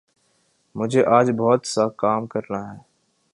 مجھے 0.75 1.01
آج 1.17 1.27
بہت 1.37 1.61
سا 1.67 1.87
کام 1.97 2.27
کرنا 2.27 2.61
ہے 2.71 2.77